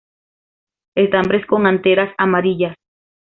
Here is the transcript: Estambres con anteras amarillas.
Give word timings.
Estambres 0.95 1.45
con 1.45 1.67
anteras 1.67 2.15
amarillas. 2.17 2.75